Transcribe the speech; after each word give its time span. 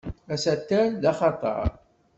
Asatal 0.35 0.87
d 1.01 1.03
axatar. 1.11 1.69